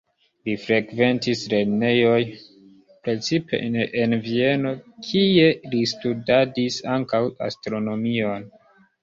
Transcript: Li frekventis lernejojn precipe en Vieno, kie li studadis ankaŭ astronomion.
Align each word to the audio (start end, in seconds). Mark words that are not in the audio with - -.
Li 0.47 0.53
frekventis 0.61 1.43
lernejojn 1.51 2.31
precipe 3.09 3.59
en 4.05 4.17
Vieno, 4.29 4.73
kie 5.11 5.45
li 5.75 5.83
studadis 5.93 6.81
ankaŭ 6.97 7.23
astronomion. 7.51 8.51